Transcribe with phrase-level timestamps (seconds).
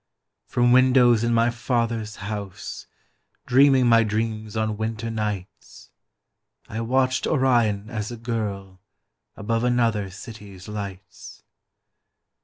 [0.47, 2.87] From windows in my father's house,
[3.45, 5.91] Dreaming my dreams on winter nights,
[6.67, 8.81] I watched Orion as a girl
[9.35, 11.43] Above another city's lights.